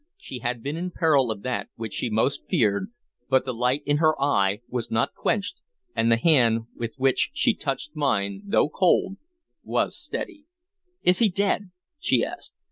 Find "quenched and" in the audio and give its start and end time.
5.13-6.11